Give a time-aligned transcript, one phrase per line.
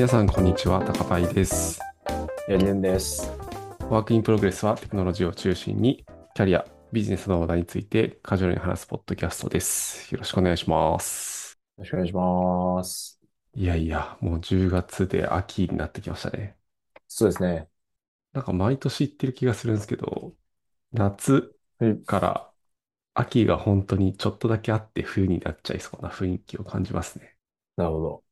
[0.00, 0.82] 皆さん、こんにちは。
[0.82, 1.78] 高パイです。
[2.48, 3.30] やりゅんです。
[3.90, 10.10] ワークインプログレスはテクノロジーを中心に、キャリア、ビジネスの話題についてカジュアルに話すポッドキャストです。
[10.14, 11.60] よろしくお願いします。
[11.76, 13.20] よろしくお願いします。
[13.54, 16.56] いやいや、もう10月で秋になってきましたね。
[17.06, 17.68] そうですね。
[18.32, 20.32] なんか毎年言ってる気がするんですけど、
[20.92, 22.50] 夏はいから
[23.12, 27.36] 秋が本当にちょっとだけあって冬になっちゃいそうな雰囲気を感じますね。
[27.76, 28.29] なるほど。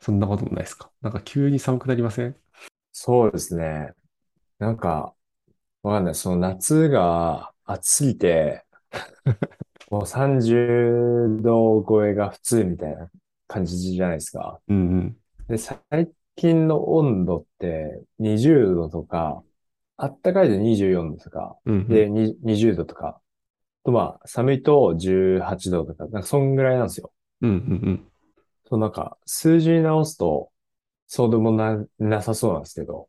[0.00, 0.90] そんなこともないですか？
[1.02, 2.36] なんか急に寒くなりません？
[2.92, 3.92] そうですね。
[4.58, 5.14] なんか、
[5.82, 6.14] わかんない。
[6.14, 8.64] その夏が暑すぎて、
[9.90, 13.10] もう30度超えが普通みたいな
[13.48, 14.60] 感じじゃないですか。
[14.68, 15.16] うんうん。
[15.48, 15.80] で、最
[16.36, 19.42] 近の温度って20度とか、
[19.96, 21.88] あったかいで24度とか、うんうん。
[21.88, 23.20] で、に20度とか、
[23.84, 27.12] とまあ、寒いと18度とか、なんかそんぐらいなんですよ。
[27.42, 28.09] うんうんうん。
[28.70, 30.52] そう、なんか、数字に直すと、
[31.06, 33.08] そうでもな、なさそうなんですけど、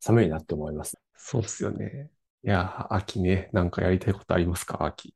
[0.00, 0.98] 寒いなって思います。
[1.16, 2.10] そうっすよね。
[2.44, 4.84] いや、秋ね、なんかやりたいことありますか？
[4.84, 5.14] 秋。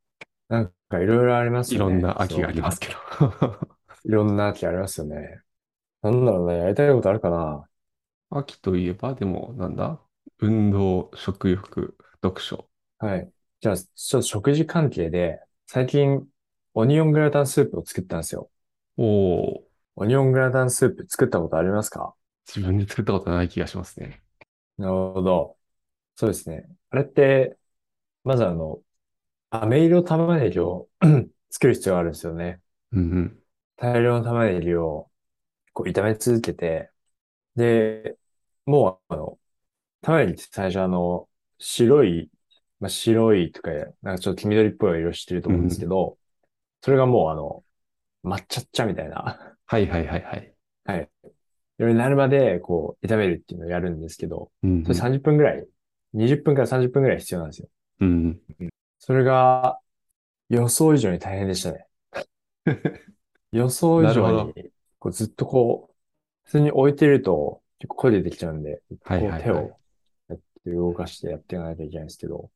[0.49, 1.95] なんか、いろいろありますいよね。
[1.95, 2.95] ろんな秋がありますけど。
[4.05, 5.41] いろんな秋ありますよね。
[6.03, 7.69] なんだろうね、やりたいことあるかな？
[8.31, 10.01] 秋といえば、でも、なんだ？
[10.39, 12.69] 運動、食欲、読書。
[12.99, 13.31] はい。
[13.61, 16.27] じゃあ、ちょっと食事関係で、最近、
[16.75, 18.51] オニオングラタンスープを作ったんですよ。
[18.97, 19.66] おー、
[19.97, 22.15] オニオングラタンスープ作ったことありますか？
[22.47, 24.23] 自分で作ったことない気がしますね。
[24.79, 25.57] なるほど。
[26.17, 26.69] そうですね。
[26.91, 27.57] あれって、
[28.25, 28.81] まずあの、
[29.51, 30.89] 飴色玉ねぎを
[31.51, 32.61] 作る必要があるんですよね。
[32.93, 33.43] うんうん。
[33.77, 35.11] 大量の玉ねぎを
[35.73, 36.91] こう炒め続けて、
[37.57, 38.17] で、
[38.67, 39.39] もうあの、
[40.03, 42.31] 玉ねぎって最初あの、白い、
[42.81, 43.71] まあ、白いとか、
[44.03, 46.19] なんかちょっと黄緑っぽい色してると思うんですけど、
[46.83, 47.65] それがもうあの、
[48.25, 50.55] 抹茶っ茶みたいな、はいはいはいはい。
[50.85, 51.11] はい。
[51.79, 55.67] 色になるまでこう炒めるっていうのをやるんですけど、うんそれ30分ぐらい、
[56.15, 57.69] 20分から30分ぐらい必要なんですよ。
[58.01, 58.41] うん。
[58.61, 58.69] うん。
[58.99, 59.79] それが
[60.49, 61.87] 予想以上に大変でしたね。
[63.53, 65.95] 予想以上に、こうずっとこう、
[66.45, 69.79] 普通に置いてると結構声出てきちゃうんで、はいはいはい手を
[70.29, 72.51] やって動かしてやっていかないといけないんですけど、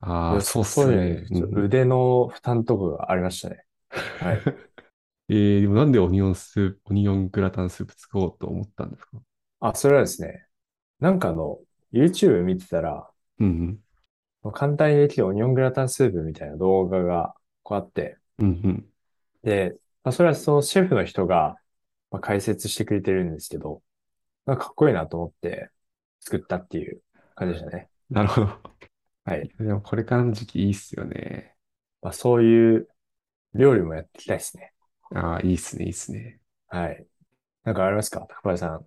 [0.00, 1.24] ああ、予そうっすね。
[1.52, 3.64] 腕の負担とかがありましたね。
[3.90, 4.40] はい。
[5.28, 9.18] えー、でもなんでオニオンスープ、オニオングラタンスープ作ろうと思ったんですか？
[9.60, 10.46] あ、それはですね、
[11.00, 11.58] なんかあの、
[11.92, 13.78] YouTube 見てたら、うん
[14.54, 17.34] 簡単にできるオニオングラタンスープみたいな動画が
[17.64, 18.46] こうあって、うん。
[18.46, 18.86] うんうん。
[19.42, 19.74] で、
[20.04, 21.56] まあ、それはそのシェフの人が、
[22.10, 23.82] まあ、解説してくれてるんですけど、
[24.46, 25.70] なんかかっこいいなと思って
[26.20, 27.02] 作ったっていう
[27.34, 27.88] 感じでしたね。
[28.08, 28.48] なるほど。
[29.24, 29.50] はい。
[29.58, 31.54] でもこれからの時期いいっすよね。
[32.00, 32.88] まあ、そういう
[33.54, 34.72] 料理もやっていきたいですね。
[35.14, 36.40] ああ、いいっすね、いいっすね。
[36.68, 37.06] はい。
[37.64, 38.26] なんかありますか？
[38.28, 38.86] 高林さん。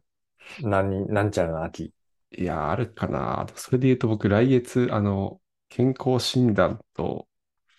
[0.60, 1.94] 何、なんちゃらの秋。
[2.32, 3.46] いや、あるかな。
[3.56, 7.28] それで言うと僕、来月、あの、健康診断と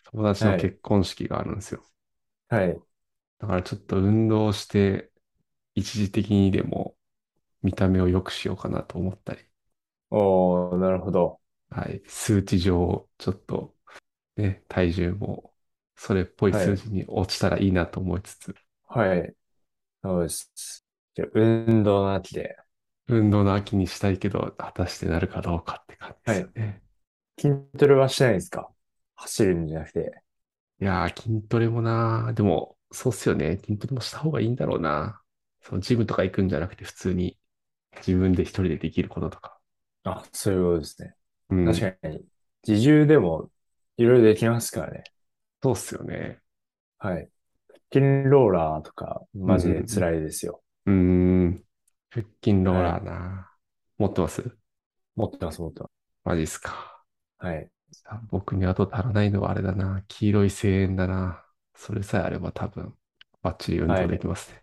[0.04, 1.84] 友達のはい結婚式があるんですよ。
[2.48, 2.82] はい。
[3.38, 5.10] だからちょっと運動して、
[5.74, 6.96] 一時的にでも
[7.62, 9.44] 見た目を良くしようかなと思ったり、
[10.10, 11.40] おー、なるほど。
[11.70, 13.76] はい、数値上、ちょっと、
[14.36, 15.51] ね、体重も、
[15.96, 18.54] それっぽい数字に落ちたらいいなと思いつつ、
[18.88, 19.34] はい。
[20.02, 20.84] そうです。
[21.14, 22.56] じゃあ、運動の秋で。
[23.08, 26.82] 運動の秋にしたいけど、果たしてなるかどうかって感じですよね。
[27.38, 28.70] 筋トレはしないんですか？
[29.16, 30.22] 走るんじゃなくて。
[30.80, 33.58] いやー、筋トレもな、でも、そうっすよね。
[33.58, 35.20] 筋トレもした方がいいんだろうな。
[35.60, 37.38] そのジムとか行くんじゃなくて、普通に
[37.98, 39.58] 自分で一人でできることとか。
[40.04, 41.14] あ、そういうことですね。
[41.50, 42.24] うん、確かに。
[42.66, 43.50] 自重でも
[43.96, 45.04] いろいろできますからね。
[45.62, 46.40] そうっすよね。
[46.98, 47.28] はい。
[47.90, 50.62] 腹筋ローラーとか、マジで辛いですよ。
[50.86, 51.64] うーん。
[52.10, 53.48] 腹筋ローラーな。
[53.98, 54.56] 持ってます？
[55.14, 55.88] 持ってます、持ってま
[56.24, 57.04] マジっすか。
[57.40, 57.46] す。
[57.46, 57.68] はい。
[57.92, 60.02] さ僕にあと足らないのはあれだな。
[60.08, 61.44] 黄色い声援だな。
[61.76, 62.94] それさえあれば多分、
[63.42, 64.62] バッチリ運動できますね。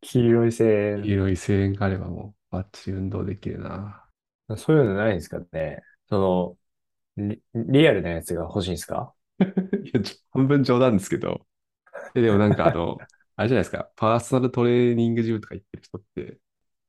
[0.00, 1.08] 黄色い線黄。
[1.10, 4.04] 色い声援があればもう、バッチリ運動できるな。
[4.56, 5.82] そういうのないんですかね。
[6.08, 6.56] その、
[7.16, 9.14] リ、リアルなやつが欲しいんですか？
[9.40, 9.44] い
[9.92, 10.00] や、
[10.32, 11.46] 半分冗談ですけど。
[12.14, 12.98] えでもなんかあの、
[13.36, 13.90] あれじゃないですか。
[13.96, 16.38] パーソナルトレーニングジムとか行ってる人って、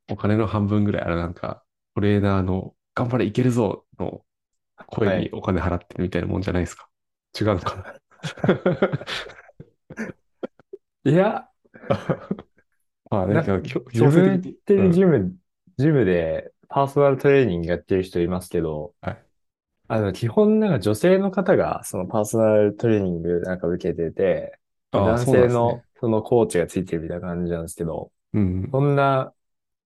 [0.10, 1.64] お金の半分ぐらい、あれなんか、
[1.96, 4.24] トレーナーの、頑張れ、いけるぞの
[4.88, 6.90] 声にお金払ってるみたいなもんじゃないですか。
[7.40, 7.96] 違うのかな？
[11.12, 11.48] いや、
[13.10, 14.58] まあね、なけど強自強制分的に。
[14.66, 15.36] でうんジム、
[15.78, 19.25] ジムでパーソナルトレーニングやってる人いますけど、はい
[19.88, 24.60] あの、基本なんか女性の方がそのパーソナルトレーニングなんか受けてて、
[24.92, 28.74] ああ男そうなんですね性のそのコーチがついてるみたいな感じなんですけど、うん。
[28.74, 29.34] そんな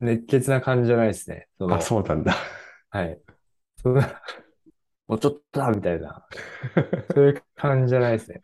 [0.01, 1.49] 熱血な感じじゃないですね。
[1.59, 2.35] そあ、の、そうなんだ。
[2.89, 3.21] はい。
[3.77, 4.21] そんな、
[5.07, 6.27] もうちょっとだみたいな、
[7.15, 8.43] そういう感じじゃないですね。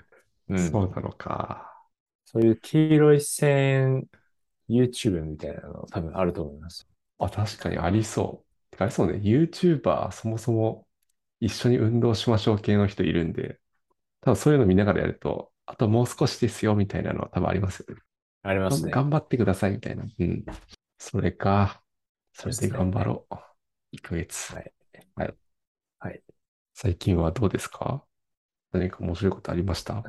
[0.49, 0.79] うん。
[0.79, 1.85] そうなのか。
[2.25, 4.07] そういう黄色い線
[4.69, 6.87] YouTube みたいなの多分あると思います。
[7.17, 8.71] あ、確かにありそう。
[8.71, 9.19] てかありそうね。
[9.19, 10.84] YouTuber そもそも
[11.39, 13.59] 一緒に運動しましょう系の人いるんで、
[14.21, 18.01] 多分そういうの見ながらやると、あともう少しですよみたいなのは多分ありますよね。
[18.43, 18.91] ありますね。
[18.91, 20.03] 頑張ってくださいみたいな。
[20.03, 20.45] うん。
[20.97, 21.81] それか。
[22.33, 23.35] それで頑張ろう。
[23.91, 24.53] 1ヶ月。
[24.53, 24.73] はい。
[25.15, 25.35] はい。
[25.99, 26.21] はい。
[26.73, 28.03] 最近はどうですか？
[28.71, 30.03] 何か面白いことありました？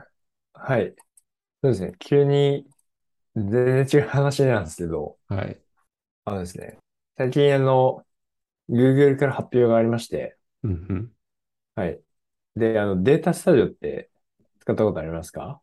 [0.52, 0.94] はい。
[1.62, 1.92] そうですね。
[1.98, 2.66] 急に
[3.36, 5.60] 全然違う話なんですけど、はい。
[6.24, 6.78] あのですね、
[7.16, 8.04] 最近あの、
[8.68, 11.12] Google から発表がありまして、うんうん。
[11.76, 12.00] はい。
[12.56, 14.10] で、あの、データスタジオって
[14.60, 15.60] 使ったことありますか？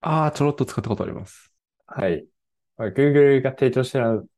[0.00, 1.52] ああ、ちょろっと使ったことあります。
[1.86, 2.26] はい。
[2.76, 4.28] まあ Google が提供してる、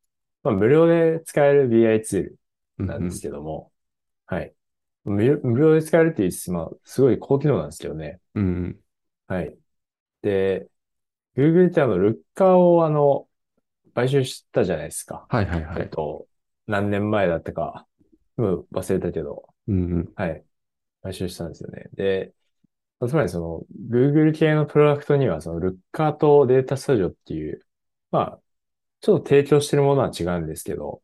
[0.42, 2.38] まあ、無料で使える BI ツール
[2.78, 3.72] うんなんですけども、
[4.26, 4.52] はい。
[5.04, 8.20] 無料無料で使えるって言いつつ、まあ、すごい高機能なんですけどね。
[8.34, 8.44] うん。
[8.44, 8.80] うん
[9.28, 9.56] はい。
[10.22, 10.68] で、
[11.36, 13.28] Google ってあの、ルッカーをあの、
[13.94, 15.26] 買収したじゃないですか。
[15.28, 15.82] はいはいはい。
[15.82, 16.26] えっと、
[16.66, 17.86] 何年前だったか、
[18.36, 20.12] うん、忘れたけど、うんうん。
[20.16, 20.44] はい。
[21.02, 21.86] 買収したんですよね。
[21.94, 22.32] で、
[23.00, 27.60] まあつまりその、Google 系のプロダクトには、その、ルッカーとデータスタジオっていう、
[28.10, 28.40] まあ、
[29.00, 31.02] ちょっと提供してるものは違うんですけど、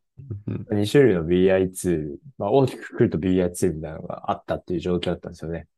[0.48, 5.68] うん2種類の BI ツール、まあ、大きくくると BI ツールみたいなのがあったっていう状況だったんですよね。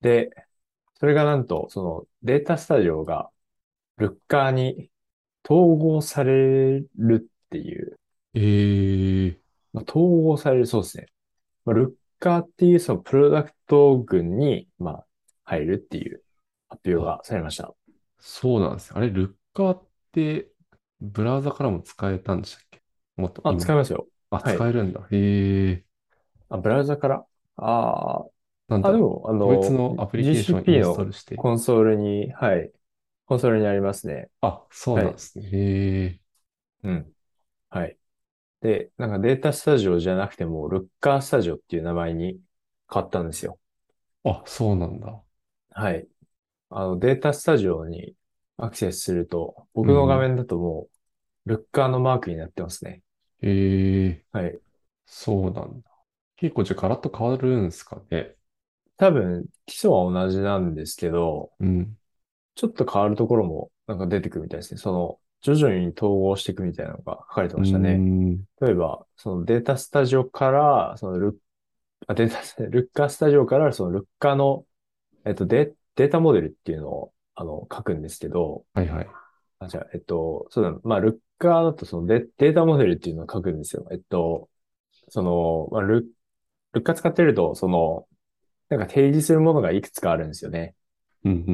[0.00, 0.30] で、
[0.98, 3.30] それがなんと、そのデータスタジオが
[3.96, 4.90] ルッカーに
[5.48, 7.98] 統合されるっていう、
[8.34, 9.40] ええ
[9.72, 11.06] まあ、統合されるそうですね。
[11.64, 11.76] まあ、
[12.18, 15.06] カーっていうそのプロダクト群に、まあ、
[15.44, 16.22] 入るっていう
[16.68, 17.74] 発表がされました。
[18.18, 18.96] そうなんですよ。
[18.98, 20.50] あれ、ルッカーって、
[21.00, 22.82] ブラウザからも使えたんでしたっけ？
[23.16, 24.08] もっとあ、今使いますよ。
[24.30, 25.06] あ、はい使えるんだ。
[25.10, 25.84] へえ。
[26.48, 27.26] あ、ブラウザから？
[27.56, 28.26] ああ、あ、
[28.68, 29.34] なんだろでも、あう。
[29.34, 31.36] の、個別のアプリケーションインストーのルして。
[31.36, 32.72] コンソールに、はい。
[33.26, 34.30] コンソールにありますね。
[34.40, 35.46] あ、そうなんですね。
[35.50, 36.20] へえ。
[36.82, 37.12] うん。
[37.70, 37.98] はい。
[38.60, 42.40] で、なんかデータスタジオじゃなくても、ルッカースタジオっていう名前に
[42.92, 43.58] 変わったんですよ。
[44.24, 45.22] あ、そうなんだ。
[45.70, 46.08] はい。
[46.70, 48.14] あの、データスタジオに
[48.56, 50.88] アクセスすると、僕の画面だとも
[51.46, 53.02] う、ルッカーのマークになってますね。
[53.42, 54.24] へえ。
[54.32, 54.58] はい。
[55.06, 55.90] そうなんだ。
[56.36, 58.34] 結構じゃあガラッと変わるんですかね。
[58.96, 61.98] 多分、基礎は同じなんですけど、うん。
[62.54, 64.78] ちょっと変わるところもなんか出てくるみたいですね。
[64.78, 65.20] その、
[65.54, 67.94] 徐々に統合していくみたいなのが書かれてましたね。
[67.94, 68.36] ん。
[68.60, 71.34] 例えば、そのデータスタジオから、そのルッ、
[72.06, 74.64] あ、データ、 ルッカースタジオから、そのルッカーの、
[75.24, 79.08] えっと、デ、データモデルっていうのを、あの、書くんですけど、はいはい。
[79.58, 83.86] あ、じゃあ、えっと、そうだ、まあ、ルッカーだとそのデ、データモデルっていうのを書くんですよ。
[83.90, 84.48] えっと、
[85.08, 86.06] その、まあ、ル、
[86.72, 88.06] ルッカー使ってると、その、
[88.68, 90.74] なんか提示するものがいくつかあるんですよね。
[91.24, 91.52] うんう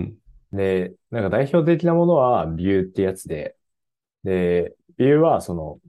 [0.56, 0.56] ん。
[0.56, 3.56] で、なんか代表的なものはビューってやつで、
[4.24, 5.80] で、ビューはその、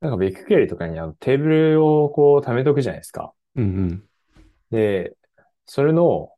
[0.00, 3.32] なんかビッグクエリとかにあのテーブルをこう貯めとくじゃないですか。
[3.56, 4.08] うんうん。
[4.70, 5.16] で、
[5.66, 6.32] それの、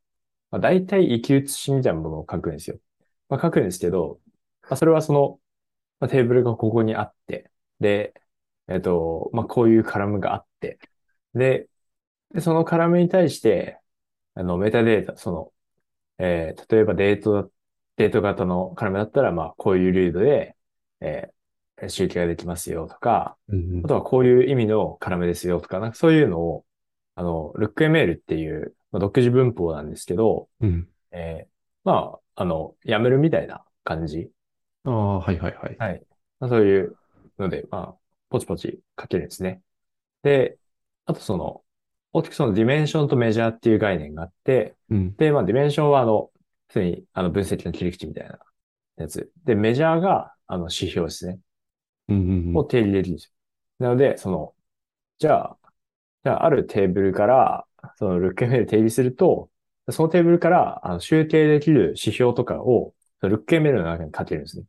[0.51, 2.77] まあ、大体行き写しみたいなものを書くんですよ。
[3.29, 4.19] まあ、書くんですけど、
[4.63, 5.39] まあ、それはその、
[5.99, 8.13] まあ、テーブルがここにあって、で、
[8.67, 10.79] えっと、まあ、こういうカラムがあって、
[11.33, 11.67] で、
[12.33, 13.79] で、そのカラムに対して、
[14.35, 15.53] あの、メタデータ、その、
[16.19, 17.49] えー例えばデートだ、
[17.97, 20.55] デート型のカラムだったら、まあ、こういうルードで、
[21.01, 21.33] えー
[21.89, 26.65] 集計ができますよとか、うんうんあとはこういう意味のカラムですよとか、なんかそういうのを、
[27.15, 30.87] あの、LookML っていう、まあ、独自文法なんですけど、うん。
[31.11, 31.51] えー
[31.83, 34.29] まあ、あの、やめるみたいな感じ。
[34.83, 35.75] ああ、はいはいはい。
[35.77, 36.03] はい。
[36.39, 36.95] まあ、そういう
[37.39, 37.95] ので、まあ、
[38.29, 39.61] ポチポチ書けるんですね。
[40.23, 40.57] で、
[41.05, 41.63] あとその、
[42.13, 45.15] 大きくそのディメンションとメジャーっていう概念があって、うん。
[45.15, 46.29] で、まあ、ディメンションはあの、
[46.67, 48.39] 普通にあの分析の切り口みたいな
[48.97, 49.31] やつ。
[49.43, 51.39] で、メジャーがあの指標ですね。
[52.55, 53.31] を定義できるんですよ。
[53.79, 54.53] なので、その、
[55.19, 55.57] じゃあ、
[56.23, 59.49] じゃあ、あるテーブルから、その LookML 定義すると、
[59.91, 64.65] そのテーブルから、あの、集計できる指標とかを、その LookML の中に書けるんですね。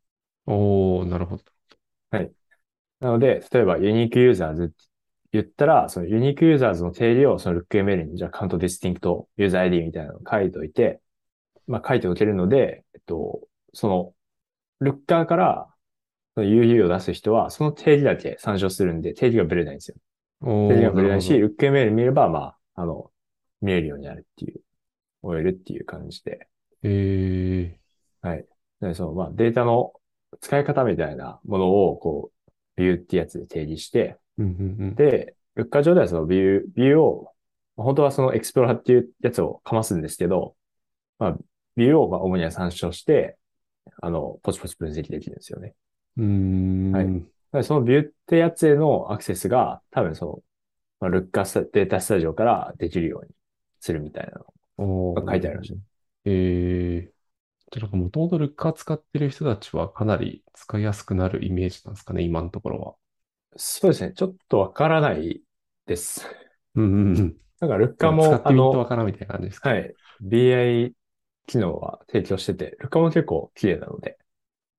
[0.46, 1.44] おー、なるほど。
[3.00, 4.74] なので、例えば、 unique users って
[5.32, 11.00] 言ったら、その unique users の定義をその LookML に、じゃあ、 count distinct user ID みたいなのを書いておいて、
[11.66, 13.40] まあ、書いておけるので、えっと、
[13.72, 14.14] その、
[14.80, 15.68] Looker から、
[16.34, 19.96] その UU を出す人は、その定義だけ参照するんで、定義がブレないんですよ。
[20.42, 23.10] 定義がぶれないし、なる LookML 見れば、まあ、あの、
[23.60, 24.60] 見えるようになるっていう、
[25.22, 26.48] 終えるっていう感じで。
[26.82, 27.78] え
[28.22, 28.46] はい。
[28.80, 29.92] で、その、まあ、データの
[30.40, 34.94] 使い方みたいなものを、こう、ビューってやつで定義して、うんうんうん。
[34.94, 37.28] で、ルッカー上ではそのビュー、ビューを、
[37.76, 40.56] 本当はそのエクスプローラーっていうやつをかますんですけど、
[41.18, 41.36] まあ、
[41.76, 43.36] ビューをまあ主には参照して、
[44.00, 45.74] あの、ポチポチ分析できるんですよね。
[46.16, 46.92] うーん。
[46.92, 47.02] は
[47.60, 50.42] いそのビューってやつへのアクセスが、多分その、
[51.00, 53.34] まあ、ルッカースタデータスタジオからできるように
[53.78, 54.40] するみたいな
[54.78, 55.74] のが書いてありました。
[56.24, 57.12] えー。
[57.72, 62.94] じゃあなんかもともとルッカー使ってる人たちはかなり使いやすくなるイメージなんですかね、今のところは。
[63.56, 64.14] そうですね。
[64.14, 65.42] ちょっとわからない
[65.86, 66.26] です。
[66.74, 67.36] うんうんうん。
[67.60, 69.68] なんかルッカも、あってみるとわの、からんみたいな感じですか？
[69.68, 70.92] はい、BI
[71.46, 74.16] 機能は提供してて、ルッカーも結構綺麗なので、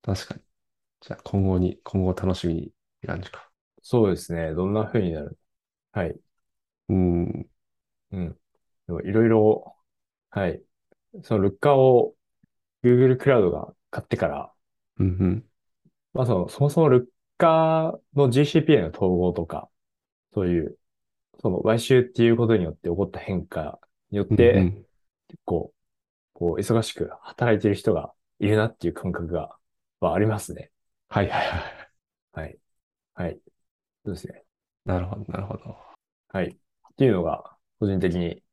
[0.02, 0.42] 確かに。
[1.04, 3.50] じゃあ今後に、今後楽しみにって感じか。
[3.82, 4.54] そうですね。
[4.54, 5.38] どんな風になる？
[5.92, 6.18] はい。
[6.88, 7.50] うん。
[8.12, 8.40] うん。
[8.88, 9.76] でもいろいろ、
[10.30, 10.64] はい。
[11.24, 12.16] そのルッカーを
[12.84, 14.54] Google クラウドが買ってから、
[14.98, 15.46] うんうん。
[16.14, 17.06] まあその、そもそもルッ
[17.38, 19.70] カーの GCP への統合とか、
[20.34, 20.78] そういう、
[21.42, 23.80] その買収っていうことによって起こった変化
[24.10, 24.88] によっうんう
[25.28, 25.74] 結構、
[26.34, 29.58] こう、忙しく働いてる人がいるなっていう感覚が、
[30.00, 30.73] はありますね。
[31.14, 31.92] はいはいはい。
[32.34, 32.60] はい。
[33.14, 33.40] はい。
[34.04, 34.44] そうですね。
[34.86, 35.78] なるほど、なるほど。
[36.30, 36.48] はい。
[36.48, 38.44] っていうのが、個人的に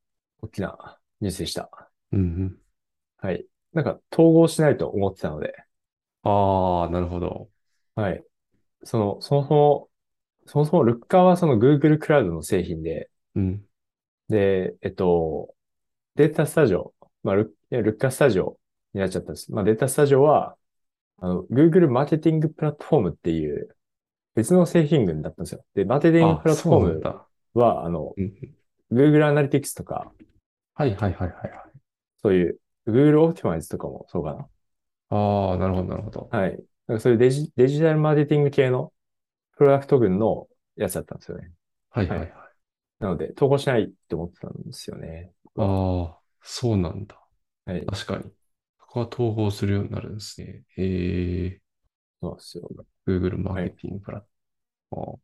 [0.42, 1.90] 大きなニュースでした。
[2.12, 2.58] うんうん。
[3.16, 3.46] はい。
[3.72, 5.54] なんか、統合しないと思ってたので、
[6.22, 7.50] ああ、なるほど。
[7.94, 8.24] はい。
[8.84, 9.90] その、そもそも、
[10.46, 13.66] そもそもルッカーはその Google クラウドの製品で、うん。
[14.28, 15.54] で、えっと、
[16.16, 18.58] データスタジオ、まあ、ルルッカースタジオ
[18.94, 19.52] になっちゃったんです。
[19.52, 20.56] まあ、データスタジオは、
[21.20, 23.68] あの、Google マーケティングプラットフォームっていう
[24.34, 25.64] 別の製品群だったんですよ。
[25.74, 27.24] で、マーケティングあプラットフォーム。
[27.54, 28.14] は、あの。
[28.92, 30.12] Google アナリティクスとか、
[30.74, 31.50] はいはいはいはいはい。
[32.22, 32.58] そういう
[32.88, 34.48] Google オプティマイズとかもそうかな。
[35.10, 36.28] ああ、なるほどなるほど。
[36.30, 36.58] はい。
[36.86, 38.92] なんかそういうデジ、デジタルマーケティング系の
[39.56, 41.52] プロダクト群のやつだったんですよね。
[41.90, 42.32] はいはいはい。
[42.98, 45.32] なので、投稿しないって思ってたんですよね。
[45.56, 47.16] ああ、そうなんだ。
[47.66, 47.86] はい。
[47.86, 48.24] 確かに。
[48.90, 50.64] そこは統合するようになるんですね。
[50.76, 51.60] え
[52.20, 52.68] そうですよ。
[53.06, 54.22] ー、Google マーケティングプラッ
[54.90, 55.20] ト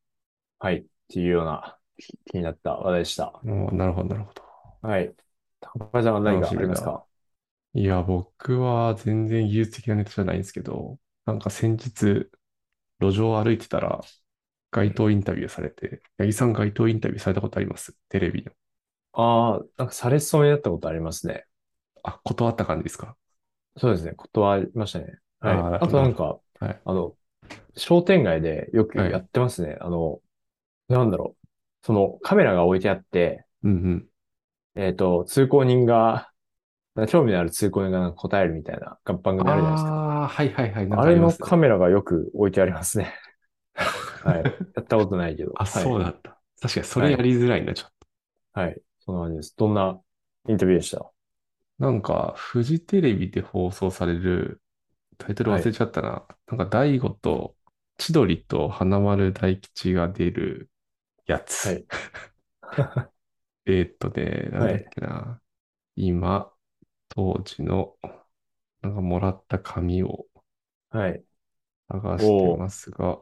[0.61, 0.77] はい。
[0.79, 3.41] っていうような気気になった話題でした。
[3.43, 4.43] なるほどなるほど。
[4.83, 5.13] はい。
[5.61, 7.05] 高橋さんは何かありますか？
[7.75, 12.31] いや、僕は全然技術的なネタじゃないんですけど、なんか先日、
[13.01, 14.01] 路上を歩いてたら、
[14.71, 17.97] 街頭インタビューされて、八木さん街頭インタビューされたことあります？
[18.09, 18.53] テレビの。
[19.13, 21.47] ああ、なんかされそうになったことありますね。
[22.05, 23.17] あ、断った感じですか？
[23.79, 24.13] そうですね。
[24.13, 25.19] 断りましたね。
[25.41, 25.57] はい。
[25.57, 26.81] ああとなんか、はい。
[26.85, 27.15] あの、
[27.77, 29.77] 商店街でよくはいやってますね。
[29.81, 30.21] あの、
[30.89, 31.47] なんだろう。
[31.83, 34.07] そのカメラが置いてあって、うんうん。
[34.75, 36.31] えっと、通行人が、
[37.09, 39.91] 興味のある通行人が答えるみたいな番組あるじゃないですか。
[39.91, 40.87] ああ、はいはいはい。
[40.89, 43.15] なんかあれのカメラがよく置いてありますね。
[44.25, 44.43] はい。
[44.45, 45.53] やったことないけど。
[45.57, 46.39] あ、はいそうだった。
[46.63, 47.93] 確かにそれやりづらいな、ちょっ
[48.55, 48.61] と。
[48.61, 48.81] はい。
[49.01, 49.55] そんな感じです。
[49.57, 50.01] どんな
[50.49, 51.11] インタビューでした？
[51.79, 54.63] なんか、フジテレビで放送される、
[55.19, 56.27] タイトル忘れちゃったな。
[56.49, 57.57] なんか、大悟と
[57.99, 60.71] 千鳥と花丸大吉が出る
[61.27, 61.57] やつ。
[61.63, 61.87] はい
[63.67, 65.43] えーっとね、なんだっけな。
[65.97, 66.53] 今、
[67.11, 67.99] 当時の、
[68.83, 70.27] なんかもらった紙を
[70.91, 71.27] はい。
[71.89, 73.21] 探してますが、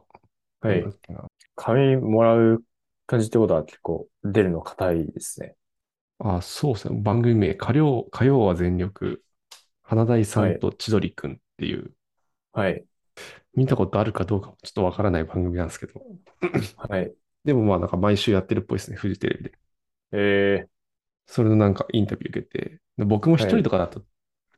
[0.61, 0.89] はいなんだ。
[0.89, 1.27] っけな。
[1.55, 2.63] 紙もらう
[3.07, 5.55] 感じってことは結構出るの硬いですね。
[6.19, 7.01] あ、そうですね。
[7.01, 9.23] 番組名、火曜、火曜は全力、
[9.83, 11.95] 花大さんと千鳥くんっていう、
[12.53, 12.85] はい。
[13.55, 16.01] 見たことあるかどうかもちょっとわからない番組なんですけど、
[16.87, 17.15] はい。
[17.43, 19.57] でもまあなんか毎週やってるっぽいですね、フジテレビで。
[20.11, 20.67] え
[21.27, 24.07] それのなんかインタビュー受けて、で僕も一人とかだと受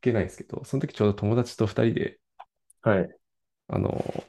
[0.02, 3.18] けないんですけど、その時ちょうど友達と二人で、ー、はい。
[3.68, 4.26] あの、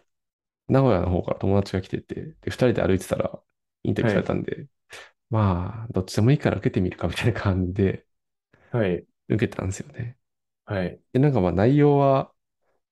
[0.69, 3.41] 名古屋の方から友達が来てて、で、二人で歩いてたら
[3.85, 4.69] インタビューされたんで、
[5.31, 8.07] まあ、どっちでもいいから受けてみるかみたいな感じで
[8.71, 9.07] はい。
[9.29, 10.19] 受けたんですよね。
[10.67, 11.01] はい。
[11.13, 12.33] で、なんかまあ内容は、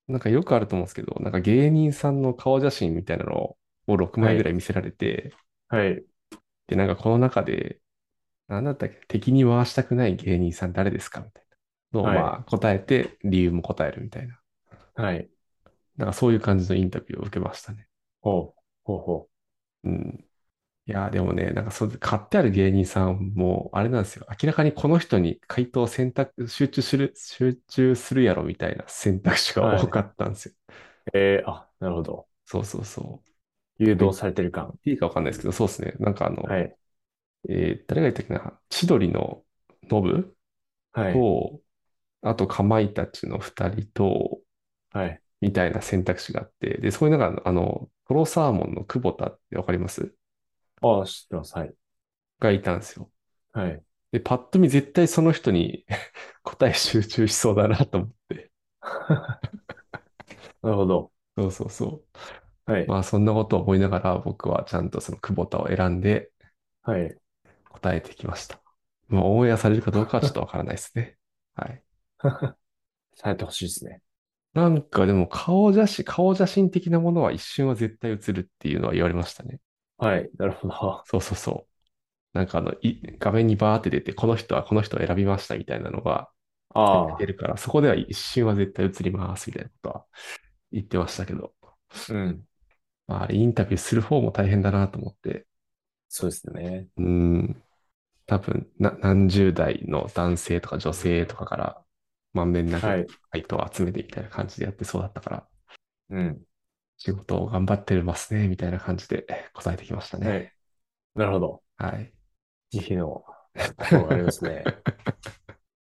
[0.07, 5.37] なんかよくあると思うんですけど、なんか芸人さんの顔写真みたいなのを6枚ぐらい見せられて、
[5.69, 6.05] はい。
[6.67, 7.81] で、なんかこの中で、
[8.47, 11.45] なんだったっけ、敵に回したくない芸人さん誰ですかみたい
[11.93, 14.39] なのをはいまあ答えて、理由も答えるみたいな。
[14.95, 15.29] はい。
[15.97, 17.87] なんかそういう感じのインタビューを受けましたね。
[18.21, 18.61] ほう。
[18.83, 19.29] ほうほ
[19.83, 20.26] うん。
[20.87, 24.25] いやー、でもね、なんかそう、買ってある芸人さんも、あれなんですよ。
[24.41, 30.53] 明らかにこの人に回答選択、集中する、集中するやろみたいな選択肢が多かったんですよ。
[31.13, 31.17] う。
[31.17, 32.27] えー、あ、なるほど。
[32.45, 33.29] そうそうそう。
[33.79, 34.77] 誘導されてる感。
[34.85, 35.93] いいかわかんないですけど、そうですね。
[35.99, 36.77] なんかあの、はい。
[37.49, 39.45] えー誰が言ったっけな、千鳥の
[39.83, 40.37] ノブ
[40.91, 41.27] はい。
[41.27, 41.61] と、
[42.21, 44.41] あとかまいたちの二人と、
[44.91, 45.21] はい。
[45.41, 50.13] みたいな選択肢があって、で、そういうのが、あの、トロサーモンの久保田ってわかります？
[50.81, 51.55] ああ、知ってます。
[51.57, 51.75] はい。
[52.39, 53.11] がいたんですよ。
[53.53, 53.83] はい。
[54.11, 55.85] で、パッと見絶対その人に
[56.43, 58.51] 答え集中しそうだなと思って。
[60.61, 61.11] なるほど。
[61.37, 62.17] そうそうそう。
[62.65, 62.87] はい。
[62.87, 66.31] まあそんなことを思いながら僕はちゃんとその久保田を選んで
[66.81, 67.17] はい。
[67.69, 68.59] 答えてきました。
[69.07, 71.17] まあオンエアされるかどうかはちょっとわからないですね。
[71.55, 71.83] はい。
[73.15, 74.01] されてほしいですね。
[74.53, 79.59] なんかでも顔写真、顔写真的なものは一瞬は絶対映るっていうのは言われましたね。
[79.97, 80.29] はい。
[80.37, 81.03] なるほど。
[81.05, 81.67] そうそうそ
[82.35, 82.37] う。
[82.37, 86.29] なんかあの、い画面にバーって出て、この人はこの人を選びましたみたいなのが
[86.73, 87.17] ああ。
[87.19, 90.05] 出るから、そこでは一瞬は絶対映りますみたいなことは
[90.71, 91.53] 言ってましたけど。
[92.09, 92.47] うん。
[93.07, 95.47] まあ、あれインタビューする方も大変だなと思って。
[96.09, 96.87] そうですね。
[96.97, 97.63] うん。
[98.25, 101.85] 多分な、何十代の男性とか女性とかから
[102.33, 103.07] まんべんなくはい。
[103.31, 105.47] 回答を集めてみたいな感じでやってそうだったから、
[106.09, 106.43] うん。
[106.97, 110.41] 仕事を頑張ってますね、みたいな感じで答えてきましたはい。
[110.41, 110.53] ね。
[111.15, 111.63] なるほど。
[111.77, 112.13] はい。
[112.71, 113.25] 慈悲の
[113.77, 114.73] 心がありますね。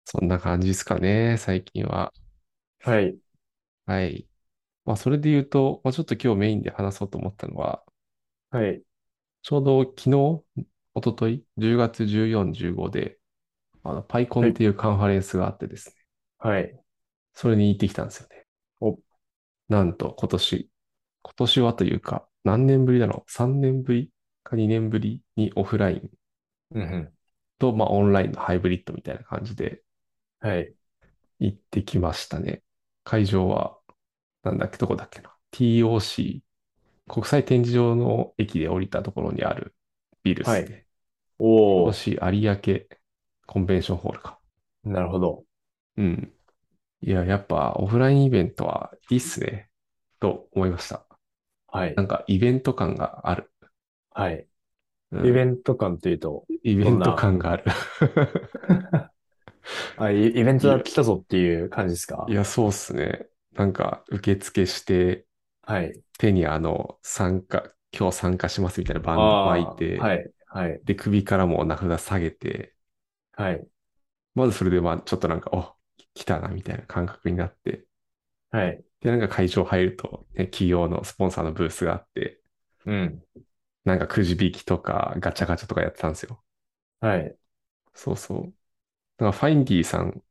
[0.07, 2.13] そんな感じですかね、最近は。
[2.81, 3.19] はい。
[3.87, 4.29] はい。
[4.87, 7.85] まあ、それで言うと、まあ、ちょっと今日メインで話そうと思ったのは、
[8.51, 8.83] はい。
[9.43, 10.45] ちょうど昨日、
[10.95, 13.19] 一昨日10月14、15で、
[13.85, 14.63] あの、パイコンってはい。
[14.65, 15.95] いうカンファレンスがあってですね、
[16.39, 16.83] はい。
[17.35, 18.47] それに行ってきたんですよね。
[18.81, 18.97] お、
[19.69, 20.71] なんと今年、
[21.27, 24.11] 今年はというか、何年ぶりだろう ?3 年ぶり
[24.45, 26.11] か2年ぶりにオフライン
[26.71, 27.17] うんうん。
[27.59, 29.83] と、まあ、オンラインのハイブリッドみたいな感じで
[30.41, 30.77] はい。
[31.39, 32.63] 行ってきましたね。
[33.05, 33.79] 会場は、
[34.43, 36.43] なんだっけ、どこだっけな？TOC、
[37.09, 39.75] 国際展示場の駅で降りたところにある
[40.25, 40.63] ビルではい。
[40.63, 40.87] すね。
[41.39, 42.01] おー。
[42.01, 42.87] TOC 有明
[43.47, 44.41] コンベンションホールか。
[44.85, 45.45] なるほど。
[45.97, 46.33] うん。
[47.03, 49.71] いや、やっぱオフラインイベントはいいっすね。
[50.21, 51.06] と思いました。
[51.69, 51.95] はい。
[51.97, 53.51] なんかイベント感がある。
[54.11, 54.49] はい。
[55.23, 55.47] イベうん。
[55.47, 57.65] ント感というと、イベント感がある。
[59.97, 62.27] あ、イ、イベントが来たぞっていう感じですか？
[62.27, 63.29] いや、そうっすね。
[63.53, 65.27] なんか受付して、
[65.63, 66.03] はい。
[66.19, 70.33] 手にあの、参加、今日参加しますみたいなバンド巻いて、はい。
[70.47, 70.83] はい。
[70.85, 72.77] で、首からも名札下げて、
[73.33, 73.69] はい。
[74.35, 75.77] まずそれでまあ、ちょっとなんか、お、
[76.15, 77.87] 来たな、みたいな感覚になって、
[78.57, 78.85] はい。
[79.01, 82.41] で、なんか会場入ると、ね、企業のスポンサーのブースがあって、
[82.87, 83.23] うん。
[83.87, 86.43] なんかくじ引きとかガチャガチャとかやってたんですよ。
[87.01, 87.39] はい。
[87.95, 88.43] そうそう。
[89.25, 90.23] なんかファインディさん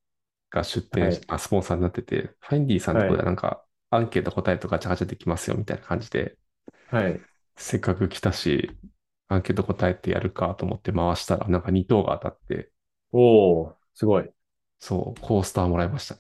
[0.52, 1.26] が出店し、はい。
[1.28, 3.28] あ、スポンサーになってて、ファインディさんのところではい。
[3.28, 6.38] なんかアンケート答えとガチャガチャできますよみたいな感じで、
[6.88, 7.26] はい。
[7.58, 8.78] せっかく来たし、
[9.28, 12.72] アンケート答えてやるかと思って回したら、なんか2等が当たって、
[13.12, 14.26] おー、すごい。
[14.26, 14.30] い
[14.80, 16.18] そう、コースターもらいました。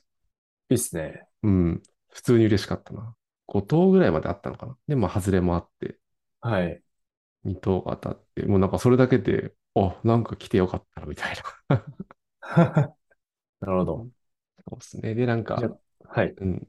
[0.69, 1.27] いっすね。
[1.43, 1.83] うん。
[2.15, 3.15] 普通に嬉しかったな。
[3.47, 4.78] 5等ぐらいまであったのかな。
[4.89, 5.99] で、まあ、外れもあって、
[6.41, 6.82] はい。
[7.43, 11.36] 2等が当たって、もうなんかそれだけで、あ、なんか来てよかったな、みたい
[11.69, 11.75] な。
[13.60, 13.95] なるほど。
[13.95, 14.12] うん
[14.69, 15.15] そうですね。
[15.15, 15.71] で、なんか、
[16.10, 16.38] はい。
[16.38, 16.67] うん、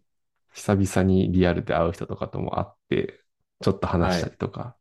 [0.52, 3.24] 久々にリアルで会う人とかとも会って、
[3.62, 4.30] ちょっと話したはい。
[4.30, 4.76] りとか、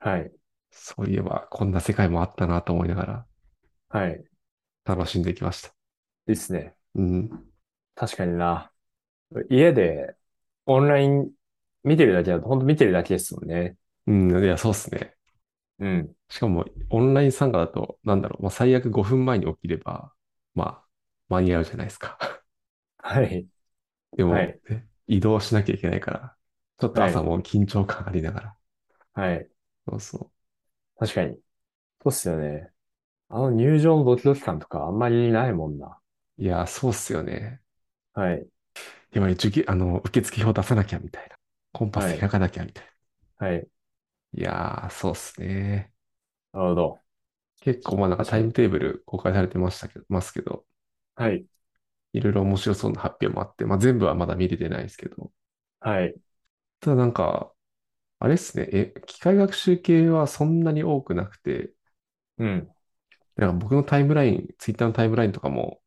[0.00, 0.32] はい。
[0.70, 3.26] そういえばこんな世界もあったなと思いながら
[3.88, 4.24] はい。
[4.84, 5.72] 楽しんできました。
[6.28, 6.76] いいっすね。
[6.94, 7.48] うん。
[7.94, 8.72] 確かにな。
[9.50, 10.16] 家で
[10.66, 11.32] オンライン
[11.84, 13.76] 見てるだけだと、本当見てるだけですもんね。
[14.06, 15.14] うん、いや、そうっすね。
[15.78, 16.14] うん。
[16.28, 20.12] しかも、オンライン参加だと、なんだろう、まあ、最悪5分前に起きれば、
[20.54, 20.88] まあ、
[21.28, 22.18] 間に合うじゃないですか。
[22.98, 23.48] はい。
[24.16, 24.60] でも、はい。
[24.68, 26.36] ね移動しなきゃいけないから、
[26.78, 27.12] ちょっとはい。
[27.12, 28.56] 朝も緊張感ありながら。
[29.14, 29.50] はい。
[29.86, 30.32] そうそ
[30.98, 31.34] 確かに。
[31.34, 31.40] そ
[32.06, 32.72] うっすよね。
[33.30, 35.98] あの入場のドキドキ感とかあんまりないもんな。
[36.38, 36.42] う。
[36.42, 37.60] いや、そうっすよね。
[38.12, 38.48] はい。
[39.12, 41.36] でも、受け、あの、受付表出さなきゃみたいな。
[41.72, 42.18] コンパはい。
[42.18, 42.90] ス開かなきゃみたいな。
[43.38, 43.68] はい。
[44.32, 45.92] いやー、そうっすね。
[46.52, 47.02] なるほど。
[47.60, 48.24] 結構、まあなんか。
[48.24, 50.64] タイムテーブル公開されてましたけど、ますけど、
[51.16, 51.46] はい。
[52.12, 55.32] いろいろ面白そうな発表もあって、まあ全部はまだ見れてないですけど、
[55.80, 56.20] はい。
[56.80, 57.52] ただなんか、
[58.20, 61.72] あれっすね、え、機械学習系はそんなに多くなくて、
[62.38, 62.74] うん。
[63.36, 65.80] なんか僕のタイムライン、ツイッターのタイムラインとかも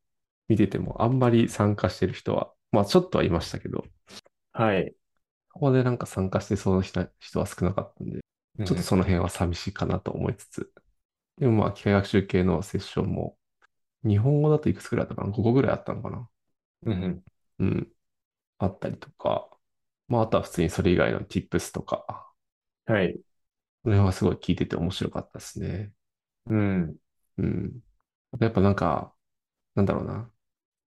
[0.48, 3.84] 見てても、あんまり参加してる人は、まあちょっとはいましたけど、
[4.52, 4.94] はい。
[5.52, 8.20] ここでなんか参加してそうな人人は少なかったんで、
[8.58, 8.66] うん。
[8.66, 10.72] ちょっとその辺は寂しいかなと思いつつ、
[11.38, 13.36] でもまあ機械学習系のセッションも、
[14.04, 16.28] 日本語だといくつくらいあったかな ?5 個ぐらいあったのかな？
[16.84, 17.24] うん。
[17.58, 17.92] うん。
[18.58, 19.50] あったりとか、
[20.08, 22.32] まああとは普通にそれ以外の tips とか、
[22.86, 23.20] はい。
[23.84, 25.92] この辺はすごい聞いてて面白かったですね。
[26.46, 26.96] うん。
[27.38, 27.80] うん。
[28.40, 29.14] やっぱなんか、
[29.76, 30.30] なんだろうな。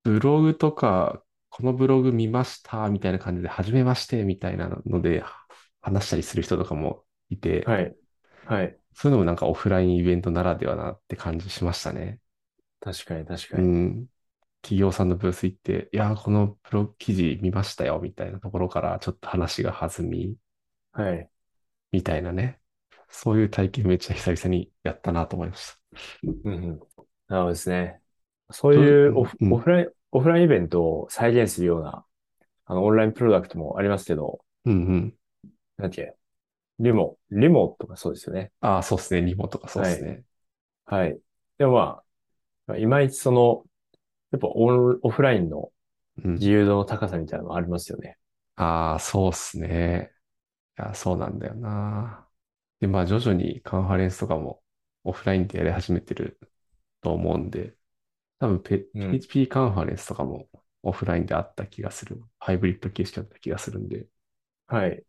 [0.03, 1.24] ブログとか
[1.57, 5.23] このブログ見ました、みたいな感じで、はじめまして、みたいなので、
[5.81, 7.95] 話したりする人とかもいて、はい。
[8.43, 8.79] はい。
[8.95, 12.19] そういうのもなんかオフラインイベントならではなって感じしましたね。
[12.79, 13.75] 確かに確かうに。
[14.01, 14.07] ん。
[14.61, 20.37] 企業さんのブース行って、いやー、このブログ記事見ましたよ、みたいなところからちょっと話が弾み、
[20.93, 21.29] はい。
[21.91, 22.59] みたいなね。
[23.09, 25.79] そういう体験めっちゃ久々にやったなと思いました。
[26.23, 26.79] うんうん。
[27.27, 28.01] なるほどですね。
[28.51, 32.05] そういうオフうんオフライン、オフラインイベントを再現するような、
[32.65, 35.17] あの、オンラインプロダクトもありますけど、うんうん。
[35.77, 36.15] なんていう
[36.79, 38.51] リモ、リモとかそうですよね。
[38.61, 39.21] ああ、そうですね。
[39.21, 40.23] リモとかそうですね。
[40.85, 41.19] はい。
[41.57, 42.01] でもま
[42.67, 43.65] あ、いまいちその、
[44.31, 45.71] やっぱオンオフラインの
[46.23, 46.35] うん。
[46.35, 48.17] 自由度の高さみたいなのがありますよね。
[48.55, 50.11] ああ、そうっすね。
[50.79, 52.27] いや、そうなんだよな。
[52.79, 54.63] で、まあ、徐々にカンファレンスとかも
[55.03, 56.39] オフラインでやり始めてる
[57.01, 57.75] と思うんで、
[58.45, 60.47] 多分ペ、うん PHP カンファレンスとかも
[60.83, 62.21] オフラインであった気がする。
[62.39, 64.07] ハイブリッド形式だった気がするんで、
[64.67, 65.05] はい。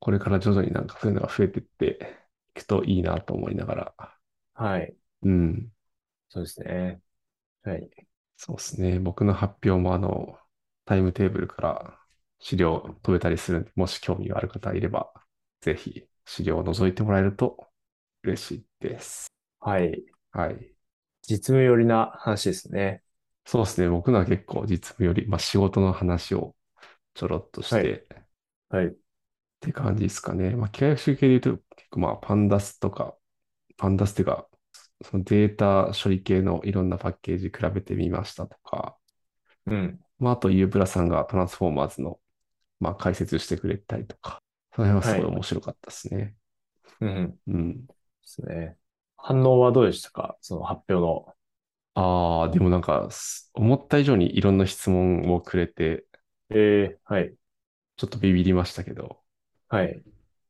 [0.00, 2.16] これから徐々になんかそういうのが増えてって
[2.56, 4.16] いくといいなと思いながら。
[4.54, 4.96] はい。
[5.22, 5.72] うん。
[6.28, 7.02] そうですね。
[7.64, 7.90] はい。
[8.36, 8.98] そうですね。
[8.98, 10.38] 僕の発表もあの、
[10.84, 12.00] タイムテーブルから
[12.38, 15.12] 資料を飛べたりするんで、もし興味がある方いれば、
[15.60, 17.68] ぜひ資料を覗いてもらえると
[18.22, 19.28] 嬉しいです。
[19.60, 20.04] はい。
[20.32, 20.74] はい。
[21.30, 23.02] 実務寄りな話ですね。
[23.44, 23.88] そうですね。
[23.90, 26.54] 僕のは結構実務より、まあ仕事の話を
[27.14, 27.96] ちょろっとして、はいっ
[28.70, 28.96] はい。
[29.60, 30.56] て感じですかね。
[30.56, 33.16] まあ、機械学習系で言うと、結構まあ、パンダスとか、
[33.78, 34.48] パンダスっていうか、
[35.04, 38.98] そのデータ処理系のいろんなパッケージ比べてみましたとか、
[39.66, 40.00] うん。
[40.18, 42.20] まあ、あと、ユーブラさんがトランスフォーマーズの、
[42.80, 44.42] まあ、解説してくれたりとか、
[44.74, 46.36] その辺はすごいはい面白かったですね。
[47.00, 47.30] うん。
[47.32, 47.86] でうん。
[48.24, 48.78] すね。
[49.22, 50.36] 反応はどうでしたか？
[50.40, 51.34] その発表の。
[51.94, 56.06] ああ、でもなんか、す思った以上にいろんな質問をくれて、
[56.50, 57.34] ええはい。
[57.96, 59.22] ちょっとビビりましたけど、
[59.68, 60.02] はい。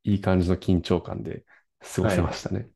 [0.05, 1.45] いい感じの緊張感で
[1.81, 2.69] 過ごせましたね。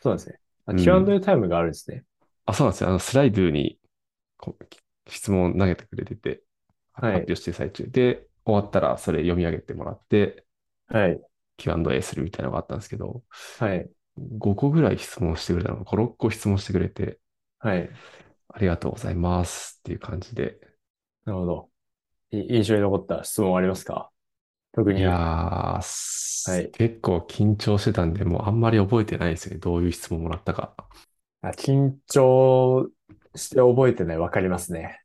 [0.00, 0.40] そうなんですね。
[0.66, 2.04] あうん Q&A タイムがあるんですね。
[2.46, 2.88] あ、そうなんですよ。
[2.90, 3.78] あの、スライドに
[5.08, 6.42] 質問を投げてくれてて、
[6.92, 10.46] はい発表してる最中で、終わったらそれ読み上げてもらって、
[10.88, 11.20] はい。
[11.58, 13.24] Q&A するみたいなのがあったんですけど、
[13.58, 13.90] はい。
[14.38, 17.18] 5個ぐらい質問してくれたのか、5、6個質問してくれて、
[17.58, 17.90] はい。
[18.48, 20.58] ありがとうございますっていう感じで。
[21.24, 21.70] なるほど。
[22.30, 24.10] い印象に残った質問ありますか？
[24.72, 25.00] 特に。
[25.00, 25.80] いやは
[26.60, 29.58] い結構緊張してたんで、もうあんまり覚えてないですね。
[29.58, 30.74] どういう質問もらったか。
[31.42, 32.90] あ緊張
[33.34, 34.18] して覚えてない。
[34.18, 35.00] わかりますね。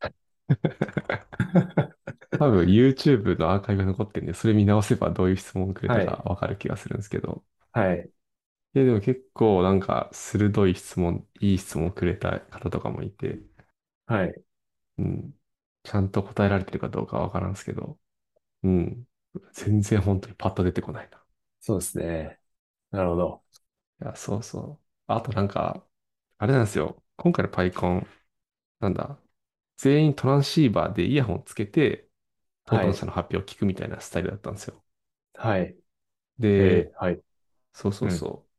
[2.38, 7.44] 多分 YouTube のアーカイブが残ってるんで、それ見直せばどういう質問くれたかわかる気がするんですけど。
[7.72, 8.10] はい。
[8.10, 8.23] い
[8.74, 13.40] や、でも結構なんか鋭い質問、いい質問くれた方とかもいて、
[14.06, 14.44] はい。
[14.98, 15.34] うん。
[15.84, 18.00] ちゃんと答えられてるかどうかわからんですけど、
[18.64, 19.08] うん。
[19.54, 21.24] 全然本当にパッと出てこないな。
[21.60, 22.40] そうですね。
[22.92, 23.44] なるほど。
[24.02, 24.86] いや、そうそう。
[25.08, 25.88] あとなんか、
[26.38, 27.04] あれなんですよ。
[27.18, 28.08] 今回の PyCon、
[28.80, 29.20] なんだ、
[29.78, 32.10] 全員トランシーバーでイヤホンつけて、
[32.68, 34.84] 登は者の発表を聞くみたいなスタイルだったんですよ。
[35.36, 35.78] はい。
[36.38, 37.22] で、えーはい。
[37.74, 38.53] そうそうそう。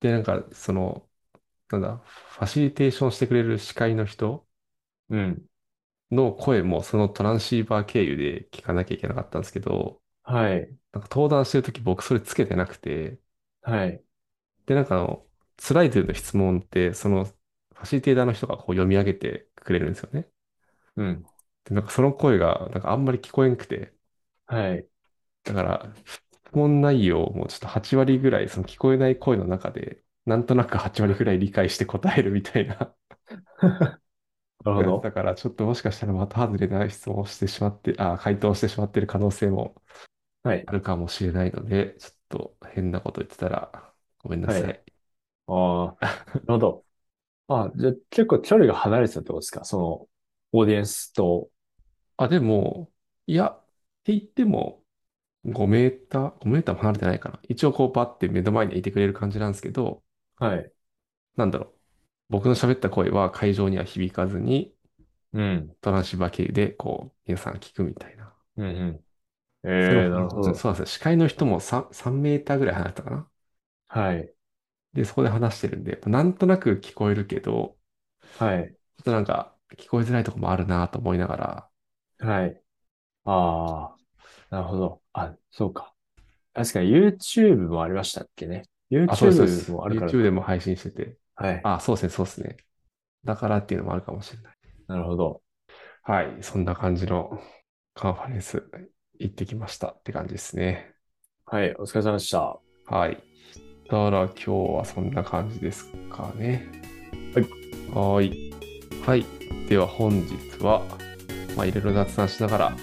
[0.00, 1.08] で、なんか、その、
[1.70, 4.48] なんだ、ファシリテーションしてくれる司会の人
[5.08, 5.46] うん。
[6.10, 10.76] の声もそのトランシーバー経由で聞かなきゃいけなかったんですけど、はい。
[10.92, 13.20] なんか登壇してるとき僕それつけてなくて、
[13.62, 14.02] はい。
[14.66, 15.26] で、なんかあの、
[15.58, 20.28] スライドの質問って、その、ファシリテーターの人がこう読み上げてくれるんですよね。
[20.96, 21.26] うん。
[21.64, 23.94] で、なんかその声が、なんかあんまり聞こえんくて、
[24.46, 24.88] はい。
[25.44, 26.22] だから、質
[26.56, 32.94] 問内容もちょっと8割ぐらい、その聞こえない声の中で、なんとなく8割ぐらい理解して答えるみたいな。
[34.64, 35.00] なるほど。
[35.02, 39.80] だから、ちょっともしかしたらまた外れない質問をしてしまって、あ、回答してしまってる可能性も
[40.42, 40.68] はい。
[40.68, 44.70] あるかもしれないので、ちょっと変なこと言ってたらごめんなさい。
[44.70, 44.82] はい
[45.48, 45.98] ああ、
[46.34, 46.86] なるほど。
[47.48, 49.64] あ、じゃあ結構距離が離れてたってことですか？
[49.64, 50.08] その、
[50.52, 51.50] オーディエンスと。
[52.16, 52.92] あ、でも、
[53.26, 53.64] いや、っ
[54.04, 54.84] て言っても、
[55.46, 57.40] 5メーター、5メーターも離れてないかな。
[57.48, 60.02] 一応こうパッて目の前にいてくれる感じなんですけど、
[60.36, 60.72] はい。
[61.36, 61.74] なんだろう。
[62.30, 64.74] 僕の喋った声は会場には響かずに、
[65.32, 65.76] うん。
[65.80, 68.34] トランシーバー経由でこう、皆さん聞くみたいな。
[68.56, 69.04] うんうん。
[69.78, 70.64] そええなるほど。
[70.64, 70.98] そうなんですよ。
[70.98, 73.30] 司会の人も 3, 3メーターぐらい離れたかな。
[73.88, 74.32] はい。
[74.94, 77.78] で、そこで話してるんで、なんとなく聞こえるけど、
[78.38, 78.76] はい。
[78.98, 81.70] ちょっとなんか聞こえづらいとこもあるなと思いながら、
[82.18, 82.62] はい。
[83.24, 83.98] ああ、
[84.50, 85.02] なるほど。
[85.16, 85.94] あ、そうか。
[86.52, 88.64] 確かに YouTube もありましたっけね。
[89.08, 89.72] あ、そうです、そうです。
[89.72, 91.16] YouTube もあるから YouTube でも配信してて。
[91.34, 91.60] はい。
[91.64, 92.56] あ、そうですね、そうですね。
[93.24, 94.54] だからっていうのもあるかもしれない。
[94.86, 95.42] なるほど。
[96.02, 97.40] はい、そんな感じの
[97.94, 98.62] カンファレンス
[99.18, 100.92] 行ってきましたって感じですね。
[101.46, 102.60] はい、お疲れ様でした。
[102.86, 103.22] はい。
[103.88, 106.66] たら今日はそんな感じですかね。
[107.34, 107.46] はい。
[107.92, 108.52] はい。
[109.04, 109.26] はい。
[109.68, 110.82] では本日は、
[111.56, 112.76] まあいろいろ雑談しながら、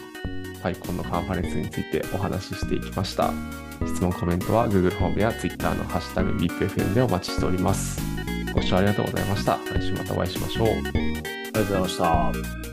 [0.63, 3.31] PyCon のカンファレンスについてお話ししていきました。
[3.85, 8.01] 質問、コメントは Google ホームや Twitter のハッシュタグ #BPFM でお待ちしております。
[8.53, 9.57] ご視聴ありがとうございました。
[9.73, 10.67] 来週またお会いしましょう。
[10.67, 10.91] ありが
[11.51, 12.72] とうございました。